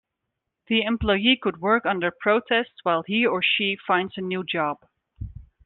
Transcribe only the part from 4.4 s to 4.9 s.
job.